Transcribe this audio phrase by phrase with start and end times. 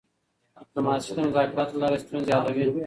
[0.57, 2.79] ډیپلوماسي د مذاکراتو له لارې ستونزې حلوي.